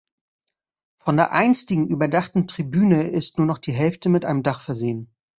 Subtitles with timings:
[0.97, 5.13] Von der einstigen überdachten Tribüne ist nur noch die Hälfte mit einem Dach versehen.